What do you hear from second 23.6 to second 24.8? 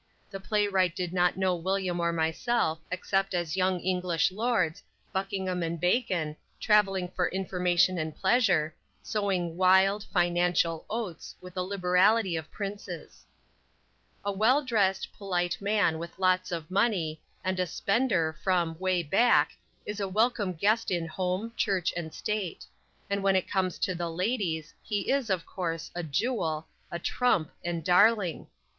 to the "ladies,"